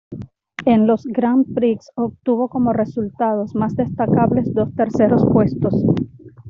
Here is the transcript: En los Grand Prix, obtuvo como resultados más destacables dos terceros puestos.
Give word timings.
En 0.65 0.87
los 0.87 1.05
Grand 1.05 1.53
Prix, 1.53 1.91
obtuvo 1.93 2.49
como 2.49 2.73
resultados 2.73 3.53
más 3.53 3.75
destacables 3.75 4.51
dos 4.51 4.73
terceros 4.73 5.23
puestos. 5.31 5.75